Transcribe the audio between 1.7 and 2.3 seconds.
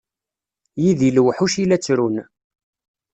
ttrun.